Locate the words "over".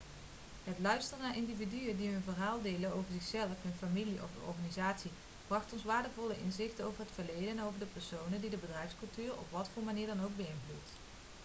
2.93-3.11, 6.85-6.99, 7.63-7.79